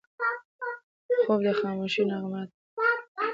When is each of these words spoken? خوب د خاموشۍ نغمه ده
خوب 1.23 1.39
د 1.47 1.49
خاموشۍ 1.59 2.03
نغمه 2.09 2.41
ده 2.47 2.53